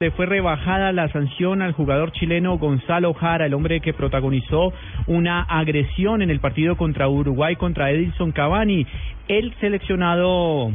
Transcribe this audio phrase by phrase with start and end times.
[0.00, 4.72] Le fue rebajada la sanción al jugador chileno Gonzalo Jara, el hombre que protagonizó
[5.08, 8.86] una agresión en el partido contra Uruguay contra Edilson Cavani.
[9.26, 10.70] El seleccionado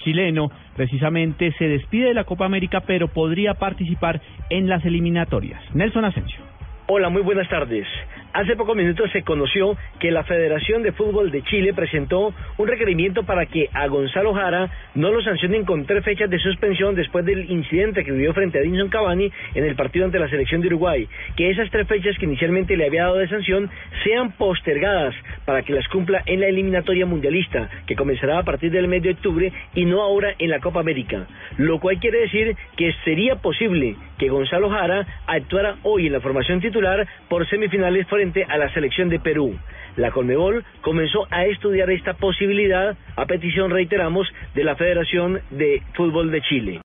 [0.00, 5.62] chileno precisamente se despide de la Copa América, pero podría participar en las eliminatorias.
[5.74, 6.40] Nelson Asensio.
[6.88, 7.86] Hola, muy buenas tardes.
[8.32, 13.24] Hace pocos minutos se conoció que la Federación de Fútbol de Chile presentó un requerimiento
[13.24, 17.50] para que a Gonzalo Jara no lo sancionen con tres fechas de suspensión después del
[17.50, 21.08] incidente que vivió frente a Edinson Cavani en el partido ante la selección de Uruguay.
[21.34, 23.70] Que esas tres fechas que inicialmente le había dado de sanción
[24.04, 25.14] sean postergadas
[25.46, 29.12] para que las cumpla en la eliminatoria mundialista, que comenzará a partir del mes de
[29.12, 31.26] octubre y no ahora en la Copa América.
[31.56, 36.60] Lo cual quiere decir que sería posible que Gonzalo Jara actuara hoy en la formación
[36.60, 39.58] titular por semifinales frente a la selección de Perú.
[39.96, 46.30] La Conmebol comenzó a estudiar esta posibilidad a petición, reiteramos, de la Federación de Fútbol
[46.30, 46.80] de Chile.